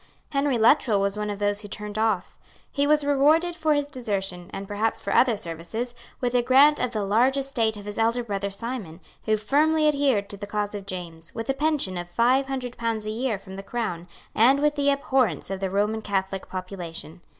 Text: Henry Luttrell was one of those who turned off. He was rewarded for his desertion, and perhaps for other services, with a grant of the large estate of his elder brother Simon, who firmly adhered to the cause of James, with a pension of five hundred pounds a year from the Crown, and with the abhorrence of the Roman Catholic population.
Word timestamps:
Henry 0.31 0.57
Luttrell 0.57 0.99
was 0.99 1.15
one 1.15 1.29
of 1.29 1.37
those 1.37 1.61
who 1.61 1.67
turned 1.67 1.95
off. 1.99 2.39
He 2.71 2.87
was 2.87 3.03
rewarded 3.03 3.55
for 3.55 3.75
his 3.75 3.85
desertion, 3.85 4.49
and 4.51 4.67
perhaps 4.67 4.99
for 4.99 5.13
other 5.13 5.37
services, 5.37 5.93
with 6.19 6.33
a 6.33 6.41
grant 6.41 6.79
of 6.79 6.89
the 6.89 7.03
large 7.03 7.37
estate 7.37 7.77
of 7.77 7.85
his 7.85 7.99
elder 7.99 8.23
brother 8.23 8.49
Simon, 8.49 8.99
who 9.25 9.37
firmly 9.37 9.87
adhered 9.87 10.27
to 10.29 10.37
the 10.37 10.47
cause 10.47 10.73
of 10.73 10.87
James, 10.87 11.35
with 11.35 11.51
a 11.51 11.53
pension 11.53 11.99
of 11.99 12.09
five 12.09 12.47
hundred 12.47 12.77
pounds 12.77 13.05
a 13.05 13.11
year 13.11 13.37
from 13.37 13.57
the 13.57 13.61
Crown, 13.61 14.07
and 14.33 14.59
with 14.59 14.73
the 14.73 14.89
abhorrence 14.89 15.51
of 15.51 15.59
the 15.59 15.69
Roman 15.69 16.01
Catholic 16.01 16.49
population. 16.49 17.21